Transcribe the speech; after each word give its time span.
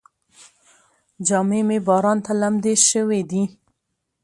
جامې 1.27 1.59
مې 1.67 1.77
باران 1.87 2.17
ته 2.25 2.31
لمدې 2.41 2.73
شوې 2.89 3.21
دي. 3.29 3.43